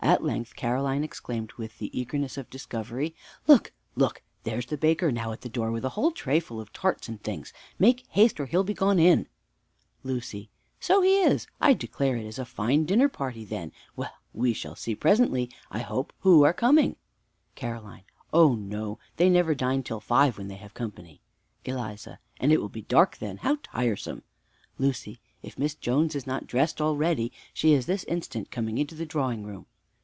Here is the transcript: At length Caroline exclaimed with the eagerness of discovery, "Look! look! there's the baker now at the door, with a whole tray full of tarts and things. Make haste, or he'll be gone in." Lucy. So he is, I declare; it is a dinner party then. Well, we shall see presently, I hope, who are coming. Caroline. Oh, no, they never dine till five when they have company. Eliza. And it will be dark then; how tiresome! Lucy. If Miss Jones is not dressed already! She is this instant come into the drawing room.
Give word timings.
At 0.00 0.22
length 0.22 0.54
Caroline 0.54 1.02
exclaimed 1.02 1.54
with 1.54 1.78
the 1.78 1.98
eagerness 1.98 2.36
of 2.36 2.50
discovery, 2.50 3.14
"Look! 3.46 3.72
look! 3.96 4.20
there's 4.42 4.66
the 4.66 4.76
baker 4.76 5.10
now 5.10 5.32
at 5.32 5.40
the 5.40 5.48
door, 5.48 5.70
with 5.72 5.82
a 5.82 5.88
whole 5.96 6.10
tray 6.12 6.40
full 6.40 6.60
of 6.60 6.74
tarts 6.74 7.08
and 7.08 7.22
things. 7.22 7.54
Make 7.78 8.04
haste, 8.10 8.38
or 8.38 8.44
he'll 8.44 8.64
be 8.64 8.74
gone 8.74 8.98
in." 8.98 9.28
Lucy. 10.02 10.50
So 10.78 11.00
he 11.00 11.20
is, 11.22 11.46
I 11.58 11.72
declare; 11.72 12.16
it 12.18 12.26
is 12.26 12.38
a 12.38 12.46
dinner 12.84 13.08
party 13.08 13.46
then. 13.46 13.72
Well, 13.96 14.12
we 14.34 14.52
shall 14.52 14.76
see 14.76 14.94
presently, 14.94 15.48
I 15.70 15.78
hope, 15.78 16.12
who 16.20 16.42
are 16.44 16.52
coming. 16.52 16.96
Caroline. 17.54 18.04
Oh, 18.30 18.54
no, 18.54 18.98
they 19.16 19.30
never 19.30 19.54
dine 19.54 19.82
till 19.82 20.00
five 20.00 20.36
when 20.36 20.48
they 20.48 20.56
have 20.56 20.74
company. 20.74 21.22
Eliza. 21.64 22.18
And 22.38 22.52
it 22.52 22.60
will 22.60 22.68
be 22.68 22.82
dark 22.82 23.16
then; 23.16 23.38
how 23.38 23.56
tiresome! 23.62 24.22
Lucy. 24.78 25.18
If 25.42 25.58
Miss 25.58 25.74
Jones 25.74 26.14
is 26.14 26.26
not 26.26 26.46
dressed 26.46 26.78
already! 26.82 27.32
She 27.54 27.72
is 27.72 27.86
this 27.86 28.04
instant 28.04 28.50
come 28.50 28.68
into 28.68 28.94
the 28.94 29.06
drawing 29.06 29.44
room. 29.44 29.64